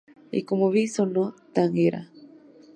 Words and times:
Y, 0.31 0.45
como 0.45 0.71
bis, 0.71 0.95
sonó 0.95 1.35
"Tanguera". 1.53 2.09